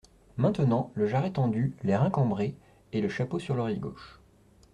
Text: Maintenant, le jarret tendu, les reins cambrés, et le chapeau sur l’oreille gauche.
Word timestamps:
Maintenant, 0.35 0.91
le 0.95 1.05
jarret 1.05 1.33
tendu, 1.33 1.75
les 1.83 1.95
reins 1.95 2.09
cambrés, 2.09 2.55
et 2.91 3.01
le 3.01 3.07
chapeau 3.09 3.37
sur 3.37 3.53
l’oreille 3.53 3.77
gauche. 3.77 4.19